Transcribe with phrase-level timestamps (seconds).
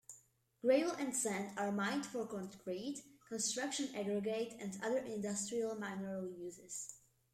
[0.65, 6.95] Gravel and sand are mined for concrete, construction aggregate and other industrial mineral uses.